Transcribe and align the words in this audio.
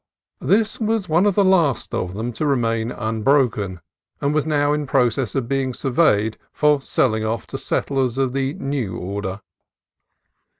This 0.41 0.79
was 0.79 1.07
one 1.07 1.27
of 1.27 1.35
the 1.35 1.45
last 1.45 1.93
of 1.93 2.15
them 2.15 2.33
to 2.33 2.45
remain 2.47 2.89
unbroken, 2.91 3.81
and 4.19 4.33
was 4.33 4.47
now 4.47 4.73
in 4.73 4.87
process 4.87 5.35
of 5.35 5.47
being 5.47 5.75
surveyed 5.75 6.37
for 6.51 6.81
selling 6.81 7.23
off 7.23 7.45
to 7.45 7.59
settlers 7.59 8.17
of 8.17 8.33
the 8.33 8.55
new 8.55 8.97
order. 8.97 9.41